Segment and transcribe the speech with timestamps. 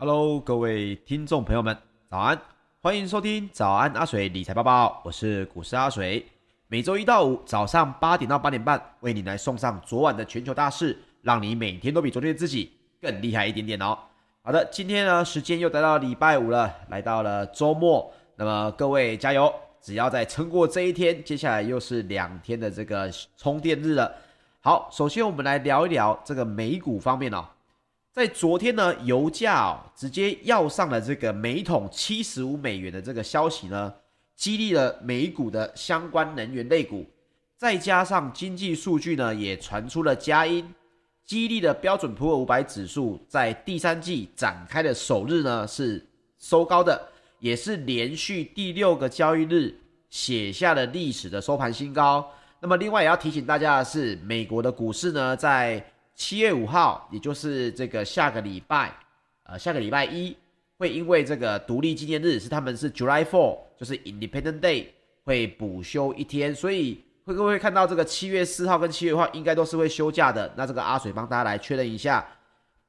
[0.00, 1.76] Hello，各位听众朋友们，
[2.08, 2.40] 早安！
[2.80, 6.24] 欢迎收听早安阿水理财报报，我是股市阿水。
[6.68, 12.70] 每周一到五早上八点到八点半，为你来送上昨晚的全球大事，让你每天都比昨天的自己
[13.02, 13.98] 更厉害一点点哦。
[14.42, 19.52] 好的，今天呢，时间又来到礼拜五了，来到了周末，那么各位加油！
[19.80, 24.14] 只要再撑过这一天，接下来又是两天的这个充电日了。
[24.60, 27.44] 好，首先我们来聊一聊这个美股方面哦。
[28.18, 33.94] 在昨天呢，油价哦直接要上了这个每桶七十五美元的这个消息呢，
[34.34, 37.06] 激励了美股的相关能源类股，
[37.56, 40.68] 再加上经济数据呢也传出了佳音，
[41.24, 46.04] 激励的标准普尔五百指数在第三季展开的首日呢是
[46.40, 47.00] 收高的，
[47.38, 49.72] 也是连续第六个交易日
[50.10, 52.28] 写下了历史的收盘新高。
[52.58, 55.80] 那么另外也要提醒大家的是，美国的股市呢在
[56.18, 58.92] 七月五号，也就是这个下个礼拜，
[59.44, 60.36] 呃，下个礼拜一，
[60.76, 64.86] 会因为这个独立纪念日是他们是 July Four，就是 Independent Day，
[65.22, 70.52] 会补休一天，所以会不会看到这个七月四号跟七月五号应该都是会休假的。
[70.56, 72.26] 那这个阿水帮大家来确认一下。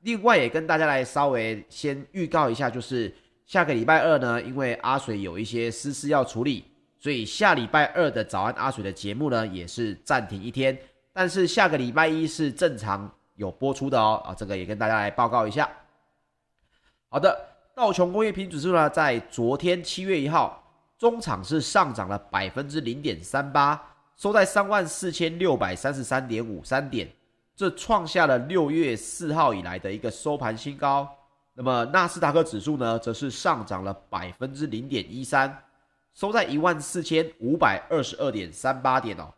[0.02, 3.14] 另外也跟大家来稍微先预告一下，就是
[3.46, 6.66] 下个礼拜二呢，因为阿水有一些私事要处理，
[6.98, 10.75] 所以下礼拜二的早安阿水的节目呢也是暂停一天，
[11.14, 13.10] 但是下个礼拜一是正常。
[13.39, 15.68] 有播出的哦，啊，这个也跟大家来报告一下。
[17.07, 17.39] 好的，
[17.74, 20.62] 道琼工业平均指数呢，在昨天七月一号，
[20.97, 23.81] 中场是上涨了百分之零点三八，
[24.18, 27.09] 收在三万四千六百三十三点五三点，
[27.56, 31.07] 这创下了六月四号以来的一个收盘新高。
[31.53, 35.63] 那么纳斯达克指数呢，则是上涨了百分之零点一三，
[36.13, 39.33] 收在一万四千五百二十二点三八点哦。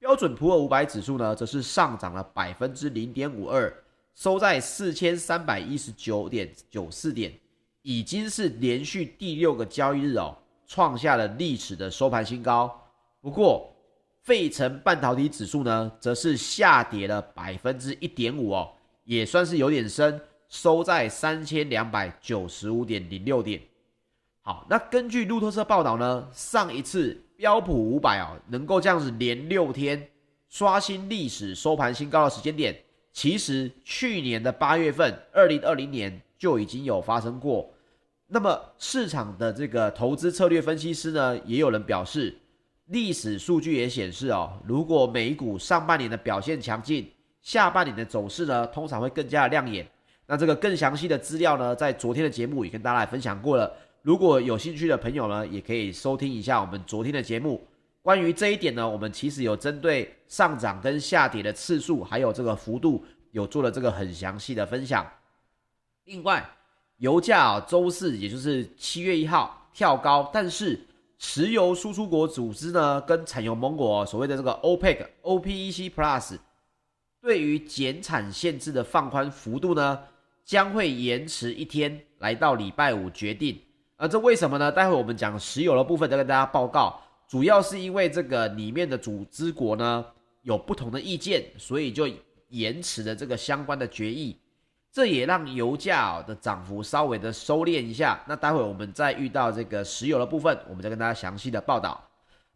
[0.00, 3.70] 标准普尔五百指数呢，则是上涨了百分之零点五二，
[4.14, 7.30] 收在四千三百一十九点九四点，
[7.82, 10.34] 已经是连续第六个交易日哦，
[10.66, 12.74] 创下了历史的收盘新高。
[13.20, 13.70] 不过，
[14.22, 18.72] 费城半导体指数呢，则是下跌了百分之一点五哦，
[19.04, 20.18] 也算是有点深，
[20.48, 23.60] 收在三千两百九十五点零六点。
[24.40, 27.22] 好，那根据路透社报道呢，上一次。
[27.40, 30.06] 标普五百啊，能够这样子连六天
[30.50, 32.78] 刷新历史收盘新高的时间点，
[33.14, 37.72] 其实去年的八月份，二零二零年就已经有发生过。
[38.26, 42.38] 那么市场的这个投资策略分析师呢，也有人表示，
[42.88, 47.10] 历史数据也显示哦，如果美股上半年的表现强劲，
[47.40, 49.88] 下半年的走势呢，通常会更加的亮眼。
[50.26, 53.74] 那这个更详细的资料呢，在昨天的节目也跟大家分享过了。
[54.02, 57.62] 如果有兴趣的朋友呢，也可以收听一下我们昨天的节目。
[58.00, 65.06] 关于这一点呢，我们其实有针对上涨跟下跌的次数，还有这个幅度，有做了这个很详细的分享。
[66.04, 66.50] 另外，
[66.96, 70.80] 油价啊，周四也就是七月一号跳高，但是
[71.18, 76.38] 石油输出国组织呢，跟产油盟国所谓的这个 OPEC、OPEC Plus，
[77.20, 80.00] 对于减产限制的放宽幅度呢，
[80.42, 83.60] 将会延迟一天，来到礼拜五决定。
[84.00, 84.72] 而这为什么呢？
[84.72, 86.98] 待会我们讲石油的部分再跟大家报告，
[87.28, 90.02] 主要是因为这个里面的组织国呢
[90.40, 92.08] 有不同的意见，所以就
[92.48, 94.34] 延迟了这个相关的决议，
[94.90, 98.18] 这也让油价的涨幅稍微的收敛一下。
[98.26, 102.02] 那待会我们再遇到这个石油的部分，我们再跟大家详细的报道。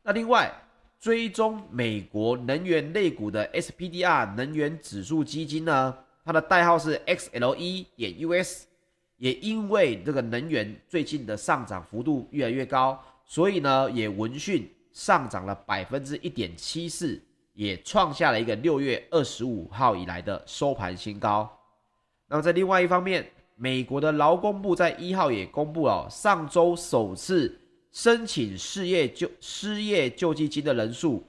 [0.03, 0.51] 那另外
[0.99, 5.95] 追踪美国能源类股的 SPDR 能源指数基金呢，
[6.25, 8.65] 它的代号是 XLE 点 US。
[9.25, 17.19] 也因为这个能源最近的上涨幅度越来越高，所以呢，也闻讯上涨了百分之一点七四，
[17.55, 21.51] 也创下了一个六月二十五号以来的收盘新高。
[22.29, 23.27] 那么在另外一方面，
[23.57, 27.59] 美国的劳工部在一号也公布了上周首次
[27.93, 31.27] 申请失业救失业救济金的人数，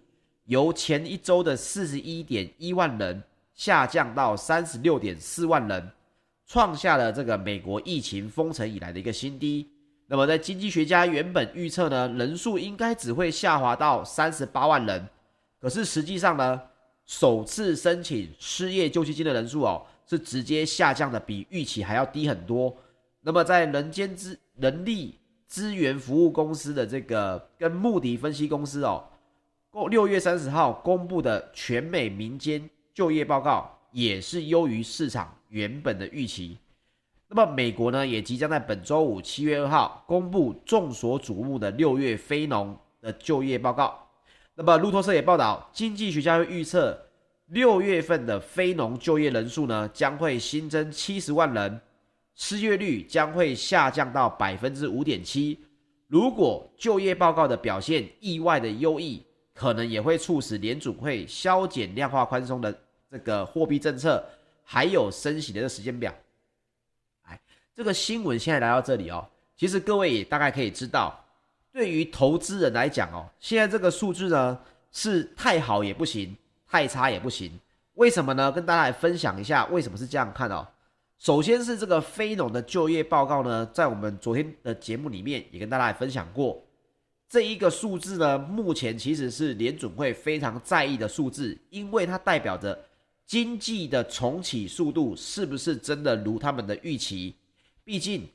[0.47, 3.23] 由前一周的四十一点一万人
[3.53, 5.91] 下降到三十六点四万人。
[6.45, 9.69] 创下了这个美国疫情封城以来的一个新低。
[10.07, 15.07] 那么，在经济学家原本预测呢，人数应该只会下滑到三十八万人。
[15.59, 16.61] 可是实际上呢，
[17.05, 22.75] 首次申请失业救济金的人数哦，是直接下降的比预期还要低很多。
[23.21, 29.03] 那么，在人间资人力资源服务公司的这个跟穆迪分析公司哦，
[29.71, 35.35] 公六月三十号公布的全美民间就业报告也是优于市场。
[35.55, 36.57] 原本的预期，
[37.29, 43.97] 那么美国呢，也即将在本周五七月二号公布众所瞩目的六月非农的就业报告。
[44.55, 46.99] 那么路透社也报道，经济学家会预测
[47.45, 51.79] 六月份的非农就业人数呢，将会新增七十万人，
[52.35, 55.57] 失业率将会下降到百分之五点七。
[56.07, 62.77] 如果就业报告的表现意外的优异，可能也会促使联储会削减量化宽松的
[63.09, 64.21] 这个货币政策，
[64.65, 66.13] 还有升息的这时间表。
[67.21, 67.39] 哎，
[67.73, 71.23] 这个新闻现在来到这里哦，其实各位也大概可以知道，
[71.71, 74.59] 对于投资人来讲哦，现在这个数字呢
[74.91, 76.35] 是太好也不行，
[76.67, 77.57] 太差也不行。
[77.93, 78.51] 为什么呢？
[78.51, 80.67] 跟大家来分享一下为什么是这样看哦。
[81.17, 86.61] 首先是这个非农的就业报告呢，在我们昨天的节目里面也跟大家来分享过，
[87.29, 92.77] 这一个数字呢，目前其实是联准会非常在意的数字，因为它代表着
[93.25, 97.35] 经济的重启速度是不是真的如他们的预期。
[97.83, 98.27] 毕竟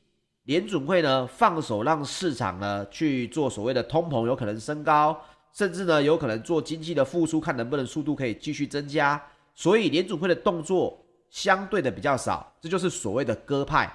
[0.45, 5.17] 联准会呢放手让市场呢去做所谓的通膨有可能升高，
[5.53, 9.21] 甚至呢有可能做经济的复苏，看能不能速度可以继续增加。
[9.55, 13.93] 所以联准会的动作相对的比较少，这就是所谓的鸽派。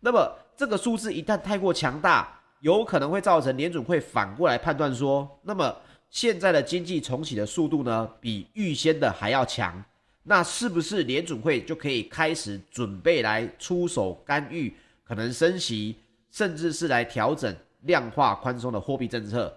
[0.00, 5.74] 那么这个数字一旦太过强大，有可能会造成联准会反过来判断说，那么
[6.10, 9.84] 现在的经济重启的速度呢，比预先的还要强。
[10.28, 14.70] 那是不是联准会就可以开始准备来出手干预，
[15.02, 15.96] 可能升息，
[16.30, 19.50] 甚至是来调整量化宽松的货币政策？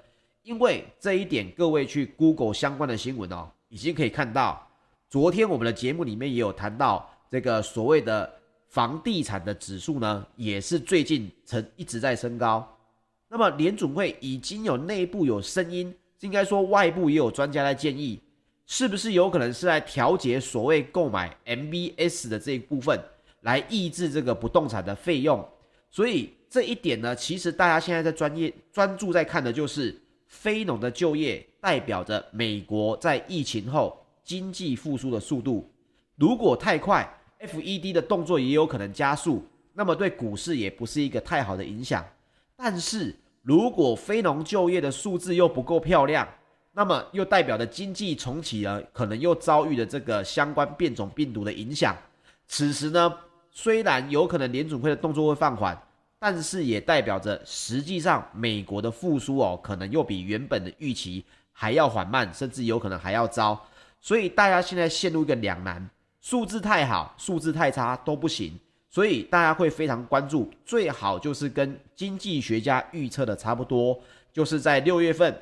[0.43, 4.65] 因为这一点，各位去 Google 相关的新闻哦，已经可以看到。
[5.09, 8.33] 昨天我们的节目里面也有谈到，这个所谓的
[8.69, 12.65] 房地产的指数呢，也是最近曾一直在升高。
[13.27, 18.21] 那么联准会已经有内部有声音，应该说外部也有专家在建议，
[18.73, 22.97] 是不是有可能是来调节所谓购买 MBS 的这一部分，
[23.41, 25.45] 来抑制这个不动产的费用？
[25.89, 29.93] 所以这一点呢，其实大家现在在专业专注在看的就是
[30.25, 33.97] 非农的就业，代表着美国在疫情后。
[34.23, 35.69] 经济复苏的速度
[36.15, 37.05] 如果太快
[37.41, 42.05] ，FED 的动作也有可能加速，那么对股市也不是一个太好的影响。
[42.55, 46.25] 但是如果非农就业的数字又不够漂亮，
[46.73, 51.95] 那么又代表着经济重启呢，可能又遭遇了这个相关变种病毒的影响。
[52.47, 53.13] 此时呢，
[53.51, 55.77] 虽然有可能联准会的动作会放缓，
[56.17, 63.61] 但是也代表着实际上美国的复苏哦，可能又比原本的预期还要缓慢，甚至有可能还要糟。
[63.99, 65.89] 所以大家现在陷入一个两难，
[66.21, 68.57] 数字太好，数字太差都不行。
[68.89, 73.97] 所以大家会非常关注，最好就是跟经济学家预测的差不多，
[74.33, 75.33] 就是在六月份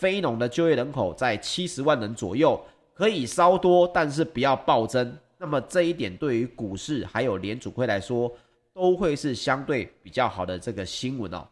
[0.00, 2.58] 非农的就业人口在七十万人左右，
[2.94, 5.14] 可以稍多，但是不要暴增。
[5.36, 8.32] 那么这一点对于股市还有联储会来说，
[8.72, 11.46] 都会是相对比较好的这个新闻哦。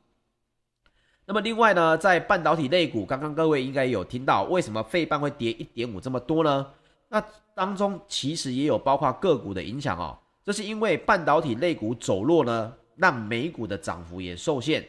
[1.26, 6.66] 那么另外呢，在半导体类股，刚刚各位应该有听到，为什么费半会跌一点五这么多呢？
[7.10, 7.22] 那
[7.54, 10.18] 当中其实也有包括个股的影响哦。
[10.42, 14.82] 这是因为半导体类股走弱呢，让美股的涨幅也受限。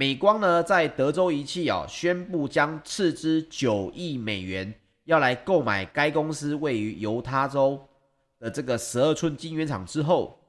[0.00, 4.72] 美光呢，在德州仪器哦宣布将斥资九亿美元
[5.04, 7.78] 要来购买该公司位于犹他州
[8.38, 10.40] 的这个十二寸晶圆厂之后，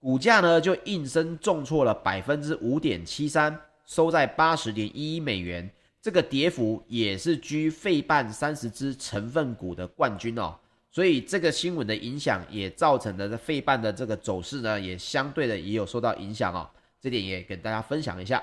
[0.00, 3.54] 股价呢就应声重挫了百分之五点七三。
[3.84, 10.56] 收在八十点一一美元，这个跌幅也是居费半三十只成分股的冠军哦。
[10.90, 16.66] 所以这个新闻的影响也造成了费半的这个走势呢，也相对的也有受到影响哦。
[16.98, 18.42] 这点也跟大家分享一下。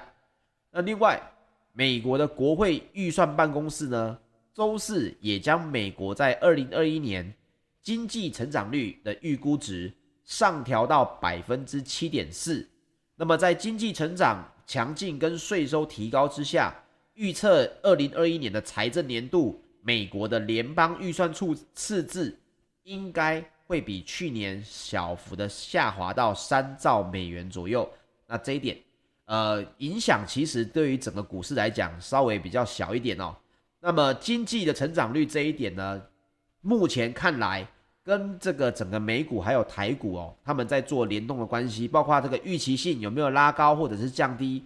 [0.76, 1.22] 那另外，
[1.72, 4.18] 美国的国会预算办公室呢，
[4.56, 7.32] 周四也将美国在二零二一年
[7.84, 12.68] 经济成长率的预估值上调到百分之七点四。
[13.16, 16.74] 那么在经济成长强劲跟税收提高之下，
[17.14, 22.36] 预测二零二一年的财政年度，美国的联邦预算处赤字
[22.82, 27.88] 应该会比去年小幅的下滑到三兆美元左右。
[28.26, 28.76] 那这一点，
[29.26, 33.36] 呃，影响其实对于整个股市来讲稍微比较小一点哦。
[33.80, 36.02] 那么经济的成长率这一点呢，
[36.62, 37.68] 目前看来
[38.04, 44.64] 跟这个整个美股还有台股哦，他们在做联动的关系，包括这个预期性有没有拉高或者是降低。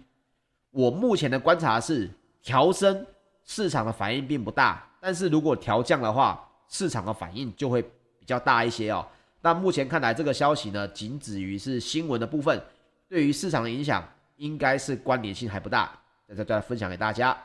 [0.70, 2.10] 我目前的观察是
[2.42, 3.06] 调升
[3.44, 9.06] 市场的反应并不大，但是如果调降的话，市场的反应就会比较大一些哦。
[9.40, 12.60] 那目前看来，这个消息呢，仅止于是新闻的部分，
[13.08, 14.06] 对于市场的影响
[14.38, 15.96] 应该是关联性还不大。
[16.26, 17.36] 在这再分享给大家。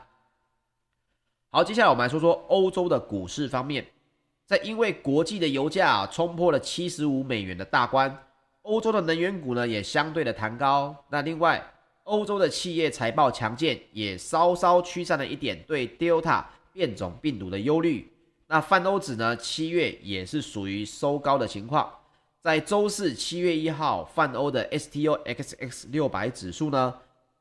[1.49, 3.85] 好，接下来我们来说说欧洲的股市方面。
[4.45, 8.25] 在因为国际的油价啊冲破了七十五美元的大关，
[8.63, 10.93] 欧洲的能源股呢也相对的弹高。
[11.09, 11.65] 那另外，
[12.03, 18.11] 欧洲的企业财报强劲，也稍稍驱散了一点对 Delta 变种病毒的忧虑。
[18.47, 21.89] 那泛欧指呢，七月也是属于收高的情况。
[22.43, 26.93] 在周四七月一号，泛欧的 STOXX 六百指数呢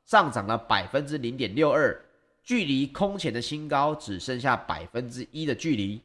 [0.05, 2.01] 上涨了百分之零点六二，
[2.45, 6.01] 距离空前的新高只剩下百分之一的距离。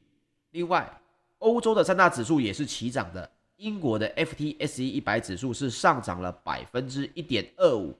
[0.49, 0.91] 另外，
[1.37, 7.95] 欧洲的三大指数也是齐涨的，英国的 FTSE 一百指数是上涨了百分之一点二五，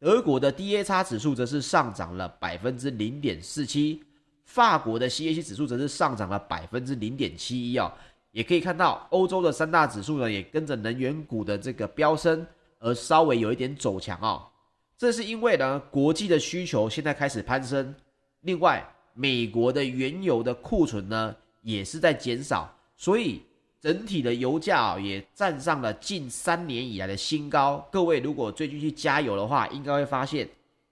[0.00, 4.02] 德国的 DAX 指数则是上涨了百分之零点四七，
[4.44, 7.92] 法国的 CAC 指数则是上涨了百分之零点七一哦。
[8.32, 12.44] 也可以看到，欧洲的三大指数呢，也跟着能源股的这个飙升
[12.78, 14.42] 而稍微有一点走强哦。
[14.98, 17.94] 这是因为呢，国际的需求现在开始攀升，
[18.40, 23.42] 另外，美国的原油的库存呢，也是在减少，所以
[23.80, 27.86] 整体的油价啊也站上了近三年以来的新高。
[27.92, 30.48] 各位如果最近去加油的话，应该会发现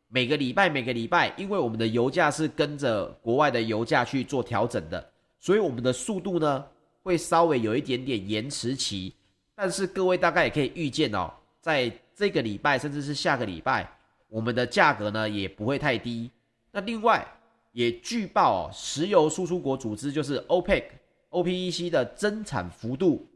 [0.09, 6.65] 每个礼拜每个礼拜，因为我们的油价是跟着国外的油价去做调整的，所以我们的速度呢
[7.03, 9.15] 会稍微有一点点延迟期。
[9.55, 11.31] 但是各位大概也可以预见哦，
[11.61, 13.91] 在这个礼拜甚至是下个礼拜，
[14.29, 16.31] 我们的价格呢也不会太低。
[16.73, 17.27] 那另外，
[17.73, 20.85] 也据报哦，石油输出国组织就是 OPEC、
[21.31, 23.29] OPEC 的增产幅度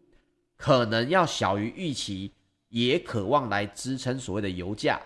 [0.57, 2.33] 可能要小于预期，
[2.69, 5.01] 也渴望来支撑所谓的油价。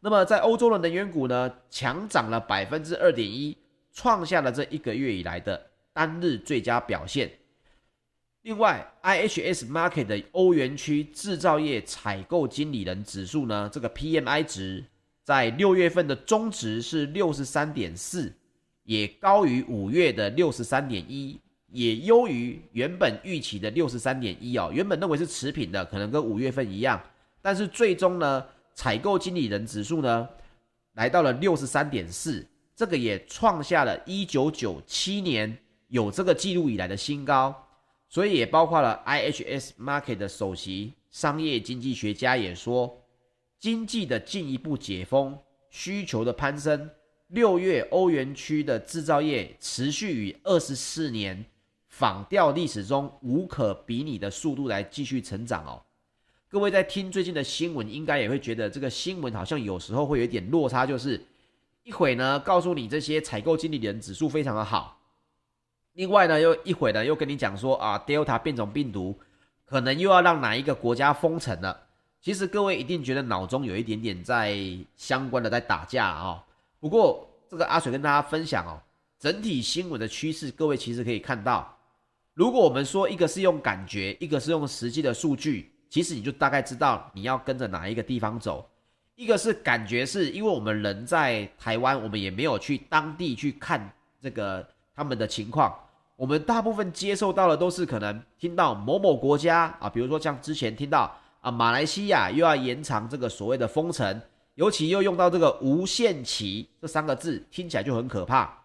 [0.00, 3.56] 那么在欧洲的能源股呢，强涨了百分之二点一，
[3.92, 7.30] 创下了这一个月以来的单日最佳表现。
[8.44, 14.84] 另外，IHS Market 的欧元区制造业采购经理人指数呢，这个 PMI 值
[15.22, 18.30] 在六月份的终值是六十三点四。
[18.82, 24.70] 也高于五月的六十三点一，也优于原本预期的六十三点一哦。
[24.70, 27.02] 原本认为是持平的，可能跟五月份一样，
[27.40, 30.28] 但是最终呢，采购经理人指数呢
[30.96, 32.46] 来到了六十三点四，
[32.76, 35.56] 这个也创下了一九九七年
[35.88, 37.58] 有这个记录以来的新高。
[38.14, 43.02] 所以也包括了 IHS Market 的首席商业经济学家也说，
[43.58, 45.36] 经济的进一步解封，
[45.68, 46.88] 需求的攀升。
[47.26, 51.44] 六月欧元区的制造业持续以二十四年
[51.88, 55.82] 仿调历史中无可比拟的速度来继续成长哦。
[56.48, 61.20] 各位在听最近的新闻，应该也会觉得这个新闻好像有时候会有点落差，就是
[61.82, 65.00] 一会呢告诉你这些采购经理人指数非常的好，
[65.94, 69.18] 另外呢又一会呢又跟你讲说啊，Delta 变种病毒
[69.64, 71.80] 可能又要让哪一个国家封城了。
[72.20, 74.56] 其实各位一定觉得脑中有一点点在
[74.96, 76.42] 相关的在打架啊、
[76.80, 78.80] 不过，这个阿水跟大家分享哦，
[79.18, 81.76] 整体新闻的趋势，各位其实可以看到，
[82.32, 88.68] 如果我们说一个是用感觉，一个是用实际的数据，其实你就大概知道你要跟着哪一个地方走。
[89.16, 95.72] 一个是感觉，是因为我们人在台湾，我们也没有去当地去看这个他们的情况，
[96.24, 104.18] 我们大部分接受到的都是可能听到某某国家啊，比如说像之前听到啊，马来西亚又要延长这个所谓的封城。
[104.54, 108.58] 尤其又用到这个无限期这三个字，听起来就很可怕。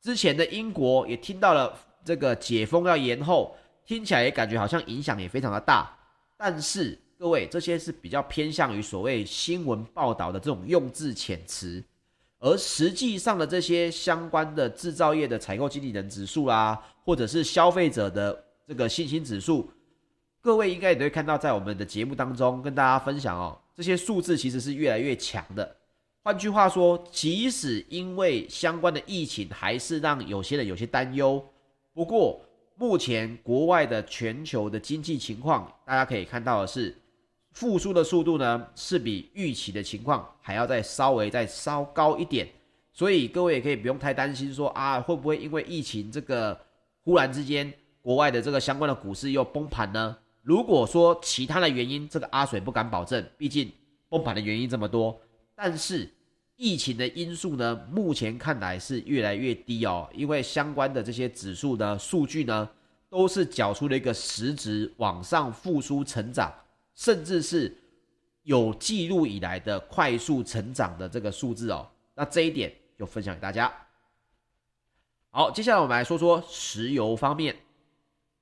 [0.00, 5.92] 之前的英国也听到了这个解封要延后，听起来也感觉好像影响也非常的大。
[6.36, 11.82] 但是各位，这些是比较偏向于所谓新闻报道的这种用字遣词，
[12.44, 19.70] 而实际上的这些相关的制造业的采购经理人指数啊，或者是消费者的这个信心指数，
[20.42, 23.58] 各位应该也都会看到，在我们的节目当中跟大家分享哦。
[23.74, 25.74] 这些数字其实是越来越强的。
[26.22, 31.42] 换句话说，即使因为相关的疫情，还是让有些人有些担忧。
[31.94, 32.38] 不过，
[32.76, 36.94] 目前国外的全球的经济情况，大家可以看到的是，
[37.54, 42.46] 复苏的速度呢，是比预期的情况还要再稍微再稍高一点。
[42.92, 46.56] 所以各位也可以不用太担心说啊，会不会因为疫情这个
[47.02, 50.16] 忽然之间，国外的这个相关的股市又崩盘呢？
[50.42, 53.72] 如果说其他的原因，这个阿水不敢保证，毕竟
[54.08, 55.18] 崩盘的原因这么多。
[55.54, 56.08] 但是
[56.56, 62.68] 疫情的因素呢，目前看来是越来越低哦，因为相关的这些指数呢、数据呢，
[63.08, 66.52] 都是缴出了一个实质往上复苏成长，
[66.94, 67.76] 甚至是
[68.42, 71.88] 有记录以来的快速成长的这个数字哦。
[72.14, 73.72] 那这一点就分享给大家。
[75.30, 77.56] 好，接下来我们来说说石油方面。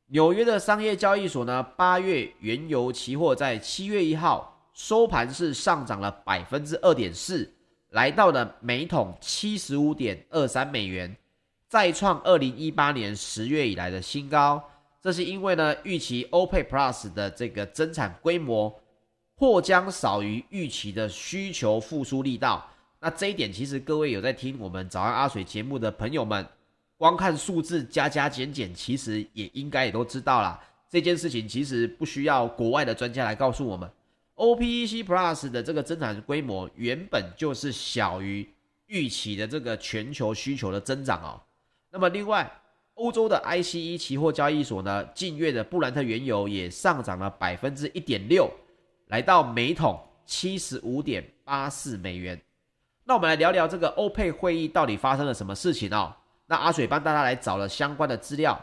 [0.08, 7.50] 纽约的商业交易所呢，八月原油期货在七月一号收盘是上涨了百分之二点四，
[7.90, 11.16] 来到了每桶七十五点二三美元，
[11.66, 14.62] 再创二零一八年十月以来的新高。
[15.02, 18.80] 这是因为呢，预期 OPEC Plus 的这个增产规模
[19.34, 22.70] 或将少于预期的需求复苏力道。
[23.00, 26.46] 那这一点其实各位有在听我们早安阿水节目的朋友们。
[26.96, 30.62] 光看数字加加减减，其实也应该也都知道啦。
[30.88, 33.90] 这件事情其实不需要国外的专家来告诉我们
[34.36, 38.48] ，OPEC Plus 的这个增产规模原本就是小于
[38.86, 41.42] 预期的这个全球需求的增长哦。
[41.90, 42.48] 那么另外，
[43.02, 48.48] 欧洲的 ICE 期货交易所呢，近月的布兰特原油也上涨了百分之一点六，
[49.08, 52.40] 来到每桶七十五点八四美元。
[53.02, 56.14] 那我们来聊聊这个欧佩会议到底发生了什么事情哦。
[56.46, 58.56] 那阿水帮大家来找了相关的资料，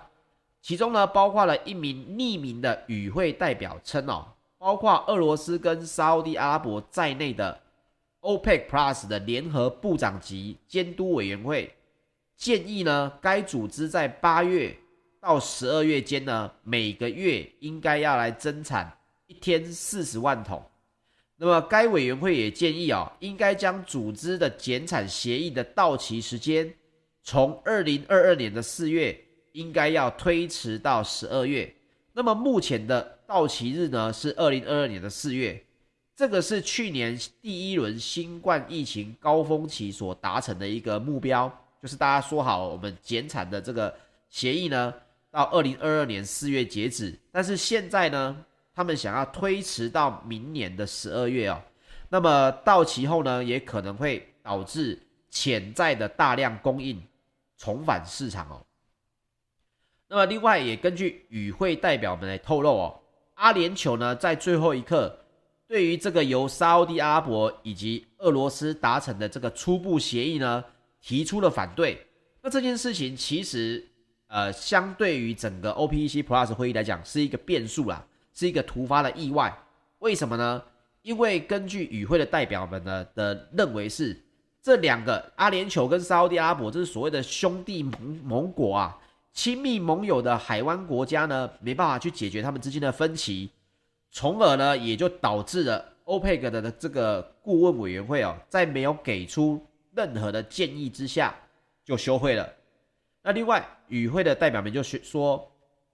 [0.61, 4.25] 其中呢包括了一名匿名的与会代表称哦，
[4.57, 7.59] 包括俄罗斯跟沙乌地阿拉伯在内的
[8.21, 11.69] OPEC Plus 的联合部长级监督委员会
[12.39, 14.73] 建议呢，该组织在八月
[15.19, 18.89] 到十二月间呢，每个月应该要来增产
[19.27, 20.63] 一天四十万桶。
[21.35, 26.73] 那么该委员会也建议哦，应该将组织的减产协议的到期时间。
[27.23, 29.19] 从二零二二年的四月，
[29.51, 31.69] 应该要推迟到十二月。
[32.13, 35.61] 那么目前的到期日呢，是二零二二年的四月。
[36.15, 41.49] 这个是去年第一轮新冠疫情高峰期所达成的一个目标，
[41.81, 43.93] 就是大家说好我们减产的这个
[44.29, 44.93] 协议呢，
[45.31, 47.17] 到二零二二年四月截止。
[47.31, 51.61] 但是现在呢，他们想要推迟到明年的十二月哦。
[52.09, 57.01] 那么到期后呢，也可能会导致潜在的大量供应。
[57.61, 58.63] 重返市场哦。
[60.07, 62.99] 那么，另外也根据与会代表们来透露哦，
[63.33, 65.13] 阿联酋呢在最后一刻
[65.67, 70.63] 对于这个由沙乌地阿拉伯以及俄罗斯达成的这个初步协议呢
[71.01, 72.05] 提出了反对。
[72.41, 73.85] 那这件事情其实
[74.27, 79.57] 呃，相对于整个 OPEC Plus 会议来讲是一个变数啦，是一个突发的意外。
[79.99, 80.63] 为什么呢？
[81.01, 84.19] 因为根据与会的代表们呢的认为是。
[84.61, 88.99] 这两个阿联酋跟沙特阿拉伯，这是所谓的兄弟盟盟国啊，
[89.31, 93.49] 亲密盟友的海湾国家呢，没办法去解决他们之间的分歧，
[94.11, 99.65] 从而呢，也就导致了欧佩克的这个顾问委员会哦，在没有给出
[99.99, 101.35] 任何的建议之下，
[101.83, 102.49] 就休会了。
[103.21, 105.51] 那另外与会的代表们就说，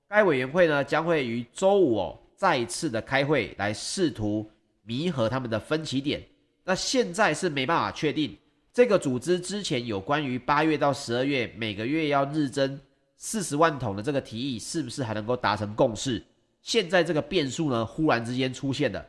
[0.07, 4.47] 该委员会呢将会于周五哦再次的开会，来试图
[4.83, 6.23] 弥合他们的分歧点。
[6.63, 8.37] 那现在是没办法确定。
[8.71, 12.79] 这个组织之前有关于八月到十二月每个月要日增
[13.17, 16.23] 四十万桶的这个提议，是不是还能够达成共识？
[16.61, 19.03] 现在这个变数呢，忽然之间出现了，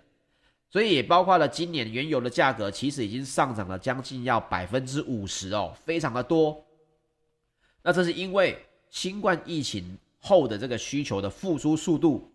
[0.77, 6.63] 所以也包括了今年原油的价格其实已经上涨了将近要百分之五十哦，非常的多。
[7.83, 12.31] 那这是因为新冠疫情后的这个需求的复苏速度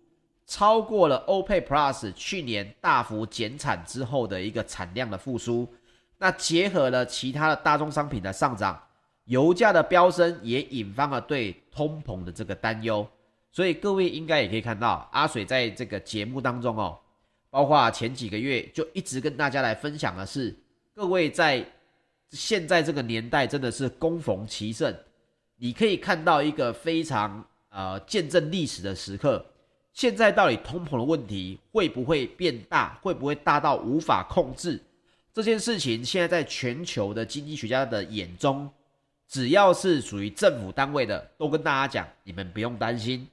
[0.48, 5.72] 超过了 OPEC Plus 去年大幅减产之后的一个产量的复苏。
[6.18, 8.82] 那结合了其他的大宗商品的上涨，
[9.26, 13.08] 油价的飙升也引发了对通膨的这个担忧，
[13.52, 16.98] 所以各位应该也可以看到，阿水在这个节目当中哦，
[17.52, 20.58] 包括前几个月就一直跟大家来分享的是，
[20.96, 21.64] 各位在
[22.32, 24.92] 现在这个年代真的是恭逢其盛，
[25.58, 29.46] 你可以看到一个非常呃见证历史的时刻。
[29.94, 32.98] 现在到底通膨的问题会不会变大？
[33.02, 34.82] 会不会大到无法控制？
[35.34, 38.70] 这件事情现在在全球的经济学家的眼中，
[39.28, 43.28] 只要是属于政府单位的，都跟大家讲，你们不用担心。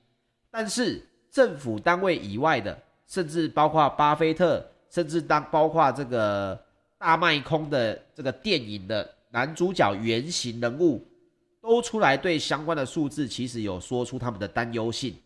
[0.51, 1.01] 但是
[1.31, 2.77] 政府单位以外的，
[3.09, 6.57] 甚至包括巴菲特，甚至当包括这个
[6.99, 11.05] 大卖空的这个电影的男主角原型人物，
[11.61, 15.17] 都出来对相关的数字其实有说出他们的担忧性。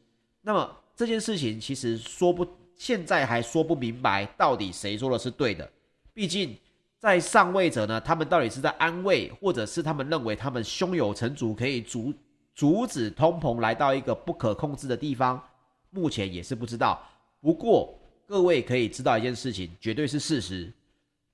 [0.41, 5.69] 那么这件事情其实说不，现在还说不明白到底谁说的是对的。
[6.15, 6.57] 毕竟，
[6.99, 12.13] 在上位者呢，他们到底是在安慰，或者是他们认为他们胸有成竹，可以阻
[12.55, 15.43] 阻止通膨来到一个不可控制的地方，
[15.91, 17.03] 目前也是不知道。
[17.43, 20.73] 不过，各位可以知道一件事情，绝对是事实。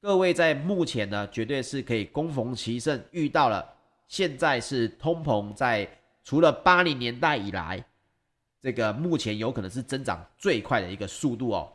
[0.01, 3.65] 各位在目前呢，绝对是可以攻逢其胜，遇到了
[4.09, 5.87] 现在是通膨在
[6.25, 7.85] 除了八零年代以来，
[8.63, 11.73] 这个目前有可能是增长最快的一个速度哦。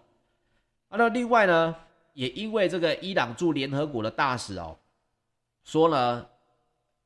[0.90, 1.76] 那另外呢？
[2.16, 4.78] 也因为这个伊朗驻联合国的大使哦，
[5.64, 6.24] 说呢，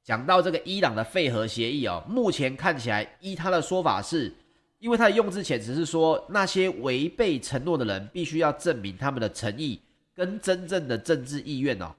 [0.03, 4.35] 讲到这个伊朗的废核协议哦，目前看起来依他的说法是，
[4.79, 9.81] 因为他的用字遣词是说，那些违背承诺的人必须要证明他们的诚意
[10.13, 11.95] 跟真正的政治意愿哦，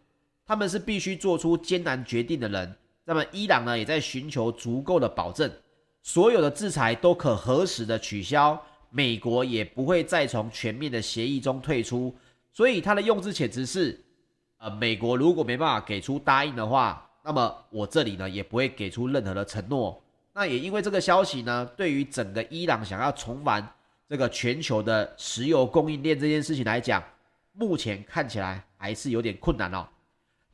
[0.46, 2.76] 他们是必须做出艰难决定的人。
[3.04, 5.50] 那么伊朗呢，也在寻求足够的保证，
[6.02, 8.60] 所有的制裁都可核实的取消，
[8.90, 12.14] 美国也不会再从全面的协议中退出。
[12.52, 13.98] 所以他的用字遣词是，
[14.58, 20.00] 呃，美国如果没办法给出答应的话，那么我这里呢也不会给出任何的承诺。
[20.38, 23.74] 那也因为这个消息呢，对于整个伊朗想要重返
[24.08, 27.02] 这个全球的石油供应链这件事情来讲，
[27.54, 29.84] 目前看起来还是有点困难哦。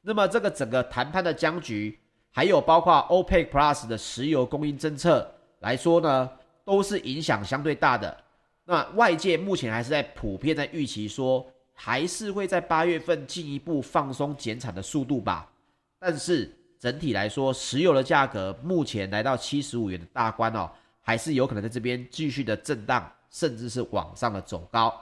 [0.00, 1.98] 那么这个整个谈判的僵局，
[2.30, 6.30] 还有包括 OPEC Plus 的石油供应政策来说呢，
[6.64, 8.24] 都是影响相对大的。
[8.64, 15.52] 那外界目前还是在普遍在预期说，还是会在八月份进一步放松减产的速度吧。
[15.98, 16.50] 但是
[16.84, 20.70] 整体来说，石油的价格目前来到七十五元的大关哦，
[21.00, 24.94] 还是有可能在这边继续的震荡，甚至是往上的走高。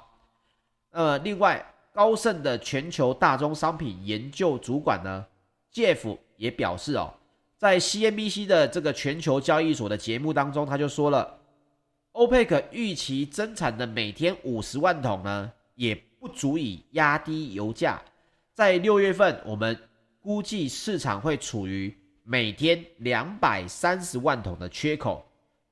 [0.93, 5.27] 呃，另外高盛的全球大宗商品研究主管呢
[5.75, 7.13] ，Jeff 也表示哦，
[7.59, 11.41] 在 CNBC 的这个全球交易所的节目当中，他就说了。
[12.13, 18.01] 欧佩克预期增产的每天五十万桶呢，也不足以压低油价。
[18.55, 19.77] 在六月份，我们
[20.23, 25.27] 估计市场会处于每天两百三十万桶的缺口。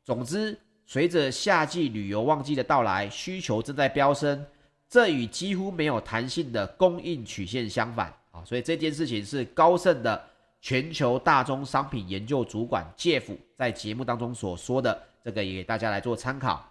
[0.05, 4.45] 总之，随着夏季旅游旺季的到来，需求正在飙升，
[4.89, 8.45] 这与几乎没有弹性的供应曲线相反啊。
[8.45, 10.21] 所以这件事情是高盛的
[10.61, 15.07] 全球大宗商品研究主管 Jeff 在节目当中所说的。
[15.23, 16.67] 这个也给大家来做参考。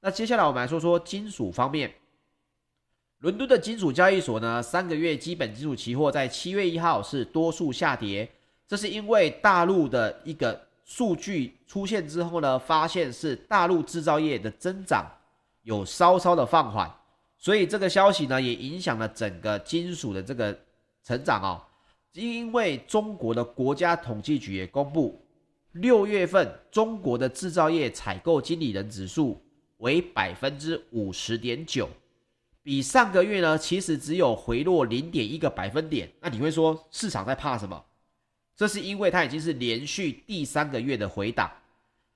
[0.00, 1.90] 那接下来我们来说说金属方面。
[3.20, 8.26] 伦敦的金属交易所呢，三个月基本金属期货在七月一号是多数下跌，
[8.66, 15.04] 这是因为大陆的一个数据出现之后呢，发现是大陆制造业的增长
[15.64, 16.90] 有稍稍的放缓，
[17.36, 20.58] 所以这个消息呢也影响了整个金属的这个
[21.04, 21.60] 成长哦。
[22.14, 25.22] 因为中国的国家统计局也公布。
[25.72, 29.40] 六月份中国的制造业采购经理人指数
[29.76, 31.88] 为百分之五十点九，
[32.70, 36.08] 比上个月呢其实只有回落零点一个百分点。
[36.20, 37.84] 那你会说市场在怕什么？
[38.54, 41.50] 这是因为它已经是连续第三个月的回档，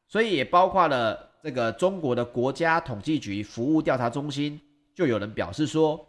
[0.06, 4.60] 所以也包括了这个中国的国家统计局服务调查中心
[4.94, 6.06] 就有人表示说，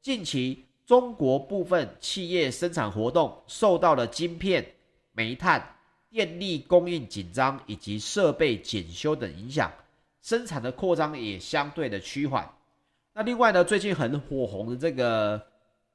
[0.00, 4.66] 近期中国部分企业生产活动受到了晶片、
[5.12, 5.62] 煤炭。
[6.08, 9.70] 电力供应紧张以及设备检修等影响，
[10.22, 12.50] 生产的扩张也相对的趋缓。
[13.16, 15.40] 那另外呢，最近很火红的这个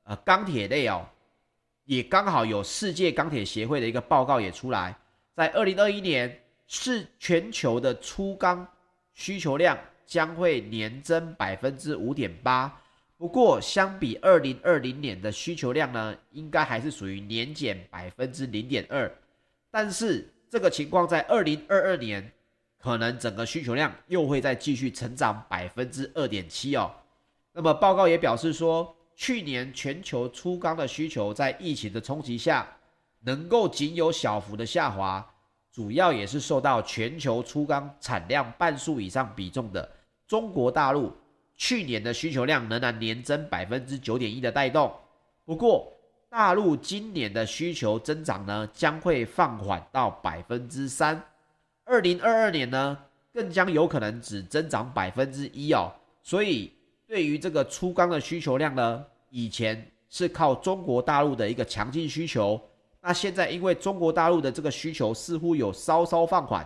[0.04, 1.06] 呃钢铁类哦，
[1.84, 4.98] 也刚好有世界钢铁协会的一个报告也出来，
[5.36, 8.66] 在二零二一年是全球的粗钢
[9.14, 12.82] 需求量将会年增百分之五点八，
[13.18, 19.12] 不过相比二零二零年的需求量呢，应该还是属于年减百分之零点二。
[19.70, 22.32] 但是这个情况在二零二二年，
[22.80, 26.90] 可能整个需求量又会再继续成长百分之二点七哦。
[27.60, 32.66] 那么报告也表示说，去年全球粗钢的需求在疫情的冲击下，
[33.20, 35.30] 能够仅有小幅的下滑，
[35.70, 39.92] 主要也是受到全球粗钢产量半数以上比重的
[40.26, 41.12] 中国大陆
[41.58, 44.90] 去年的需求量仍然年增百分之九点一的带动。
[45.44, 45.92] 不过，
[46.30, 51.22] 大陆今年的需求增长呢，将会放缓到百分之三，
[51.84, 52.98] 二零二二年呢，
[53.34, 55.92] 更将有可能只增长百分之一哦。
[56.24, 56.72] 所以，
[57.10, 62.62] 对于这个粗钢的需求量呢，以前是靠中国大陆的一个强劲需求，
[63.02, 66.64] 那现在因为中国大陆的这个需求似乎有稍稍放缓，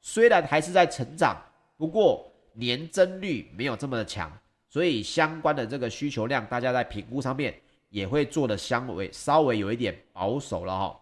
[0.00, 1.36] 虽然还是在成长，
[1.76, 4.32] 不过年增率没有这么的强，
[4.66, 7.54] 所以相关的这个需求量，大家在评估上面。
[7.90, 10.98] 也会做的相微稍微有一点保守了哈。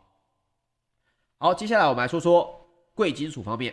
[1.38, 3.72] 好，接下来我们来说说贵金属方面。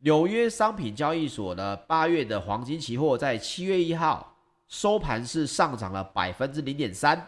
[0.00, 4.36] 纽约商品交易所呢，八月的黄金期货在七月一号
[4.68, 7.20] 收盘是上涨了百分之零点三，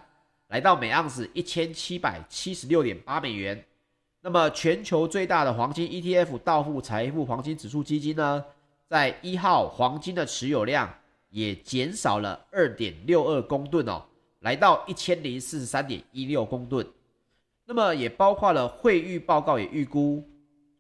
[0.48, 3.64] 来到每盎司一千七百七十六点八美元。
[4.20, 8.44] 那么全球最大的黄金 ETF 道富财富黄金指数基金呢，
[8.86, 10.88] 在一号黄金的持有量
[11.30, 14.00] 也减少了二点六二公吨哦。
[14.40, 16.86] 来到一千零四十三点一六公吨，
[17.66, 20.22] 那么也包括了会誉报告也预估，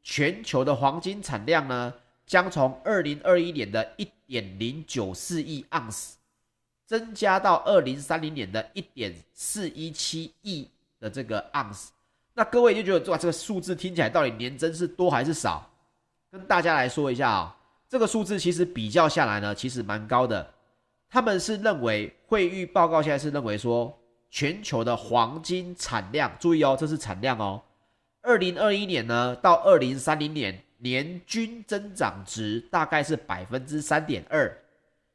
[0.02, 1.92] 全球的黄金产量呢，
[2.26, 6.16] 将从二零二一年的一点零九四亿盎司，
[6.86, 11.92] 增加到二零三零年的一点四一七亿的这个盎司。
[12.32, 15.68] 那各位就觉得哇，这个数字听起来到底年增是多还是少？
[16.30, 17.56] 跟大家来说一下啊、
[17.88, 20.54] 这个数字其实比较下来呢，其实蛮高的。
[21.08, 23.92] 他们是认为惠誉报告现在是认为说，
[24.30, 27.60] 全球的黄金产量，注意哦，这是产量哦。
[28.22, 34.56] 二零二一年呢到二零三零年年均增长值大概是百分之三点二，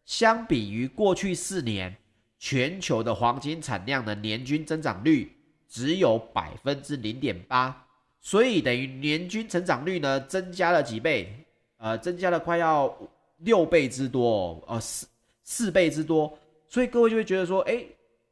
[0.05, 1.95] 相比于过去四年，
[2.39, 5.31] 全球的黄金产量的年均增长率
[5.67, 7.85] 只有百分之零点八，
[8.21, 11.33] 所以等于年均成长率呢增加了几倍，
[11.77, 12.95] 呃，增加了快要
[13.37, 15.07] 六倍之多哦，呃四
[15.43, 16.37] 四倍之多，
[16.67, 17.83] 所以各位就会觉得说，哎，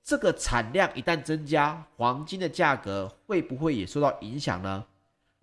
[0.04, 4.86] 这个产量一旦增加，黄金的价格会不会也受到影响呢？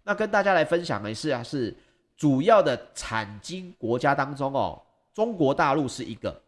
[0.03, 1.75] 那跟大家来分享的是啊，是
[2.16, 4.81] 主要的产金国家当中哦，
[5.14, 6.38] 中国大陆是一个，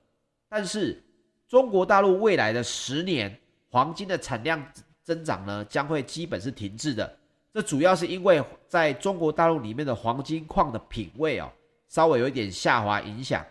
[0.48, 1.03] 但是
[1.48, 3.35] 中国大陆未来的十年
[3.70, 4.62] 黄金的产量
[5.03, 7.18] 增长呢，将会基本是停滞的。
[7.55, 11.51] 这主要是因为在中国大陆里面的黄金矿的品位哦，
[11.88, 13.44] 稍微有一点下滑影响。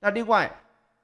[0.00, 0.50] 那另外，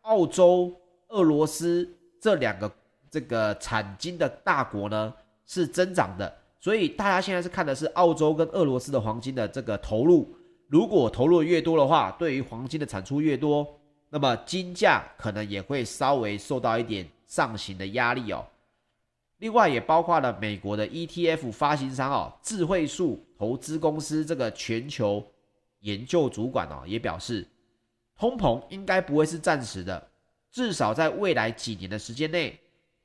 [0.03, 0.73] 澳洲、
[1.09, 1.89] 俄罗斯
[2.21, 2.71] 这两个
[3.11, 5.13] 这个产金的大国呢，
[5.47, 6.33] 是增长的。
[6.59, 10.35] 所以大家现在是看的是澳洲跟俄罗斯的黄金的这个投入。
[10.69, 13.67] 如果投入越多的话，对于黄金的产出越多，
[14.09, 18.47] 那么金价可能也会稍微受到一点上行的压力哦。
[19.39, 25.27] 另外也包括了美国的 ETF 发行商哦，智慧树投资公司这个全球
[25.81, 27.49] 研究主管哦，也表示，
[28.19, 30.09] 通膨应该不会是暂时的，
[30.53, 32.61] 至少在未来几年的时间内，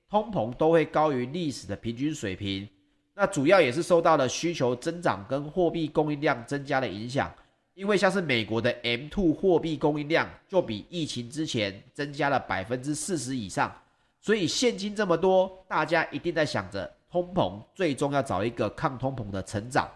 [0.10, 2.68] 通膨都会高于历史的平均水平。
[3.14, 7.34] 那主要也是受到了需求增长跟货币供应量增加的影响，
[7.74, 13.74] 因为像是美国的 M2 货币供应量就比疫情之前增加了百分之四十以上。
[14.20, 19.90] 所以现金这么多，大家一定在想着通膨，最终要找一个抗通膨的成长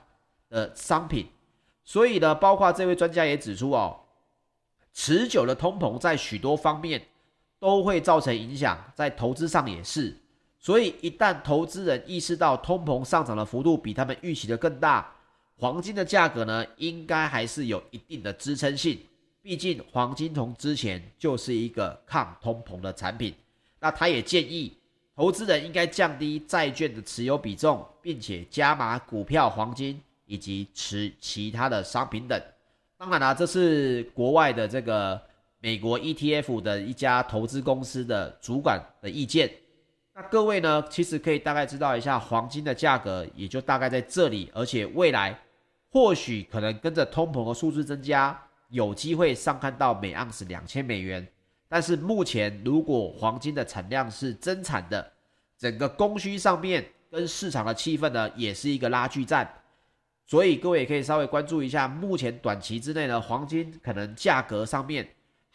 [0.49, 1.27] 的商品。
[1.83, 3.99] 所以呢，包括这位专家也指出哦，
[4.93, 7.01] 持久的通膨在许多方面
[7.59, 10.15] 都会造成影响，在投资上也是。
[10.57, 15.09] 所以一旦投资人意识到通膨上涨的幅度比他们预期的更大，
[15.57, 18.99] 黄金的价格呢，应该还是有一定的支撑性。
[19.41, 23.33] 毕竟黄金从之前就是一个抗通膨的产品。
[23.79, 24.77] 那他也建议
[25.15, 32.37] 投资人应该降低债券的持有比重，并且加码股票、黄金以及持其他的商品等。
[32.97, 35.19] 当然啦，这是国外的这个
[35.59, 39.51] 美国 ETF 的一家投资公司的主管的意见。
[40.15, 45.37] 那各位呢，其实可以大概知道一下黄金的价格，也就大概在这里，而且未来
[45.91, 51.27] 或许可能跟着通膨的数字增加，有机会上看到每盎司两千美元。
[51.67, 55.11] 但是目前，如果黄金的产量是增产的，
[55.57, 59.47] 整个供需上面跟市场的气氛呢，也是一个拉锯战。
[60.25, 65.07] 所以各位也可以稍微关注一下，目前短期之内呢，黄金可能价格上面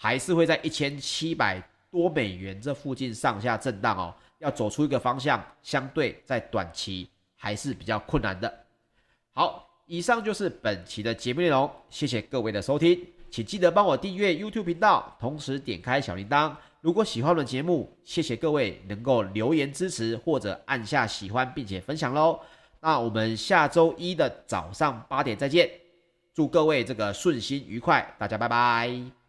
[0.05, 1.59] 还是会在一千七百
[1.91, 4.15] 多美元这附近上下震荡哦。
[4.39, 8.53] 要走出一个方向，相对在短期还是比较困难的。
[9.33, 13.01] 好，以上就是本期的节目内容，谢谢各位的收听。
[13.31, 16.55] 请记得帮我订阅 YouTube 频道，同时点开小铃铛。
[16.83, 22.39] 如果喜欢我的节目，谢谢各位能够留言支持或者按下喜欢并且分享喽。
[22.81, 25.71] 那我们下周一的早上八点再见，
[26.35, 29.24] 祝各位这个顺心愉快，大家拜拜。